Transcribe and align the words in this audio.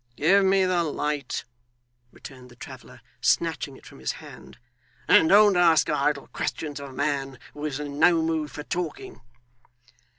'Give 0.15 0.43
me 0.43 0.65
the 0.65 0.83
light,' 0.83 1.45
returned 2.11 2.49
the 2.49 2.55
traveller, 2.55 3.01
snatching 3.21 3.77
it 3.77 3.85
from 3.85 3.99
his 3.99 4.13
hand, 4.13 4.57
'and 5.07 5.29
don't 5.29 5.55
ask 5.55 5.91
idle 5.91 6.25
questions 6.33 6.79
of 6.79 6.89
a 6.89 6.93
man 6.93 7.37
who 7.53 7.63
is 7.65 7.79
in 7.79 7.99
no 7.99 8.19
mood 8.23 8.49
for 8.49 8.63
talking. 8.63 9.21